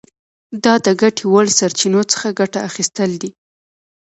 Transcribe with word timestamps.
دا 0.63 0.73
د 0.85 0.87
ګټې 1.01 1.23
وړ 1.31 1.45
سرچینو 1.59 2.01
څخه 2.13 2.27
ګټه 2.39 2.59
اخیستل 2.69 3.11
دي. 3.21 3.31